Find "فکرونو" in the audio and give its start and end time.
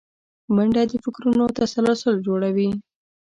1.05-1.43